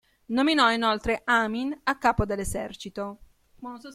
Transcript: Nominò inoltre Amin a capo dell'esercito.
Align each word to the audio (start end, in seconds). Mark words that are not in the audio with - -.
Nominò 0.31 0.71
inoltre 0.73 1.21
Amin 1.25 1.79
a 1.83 1.97
capo 1.99 2.25
dell'esercito. 2.25 3.19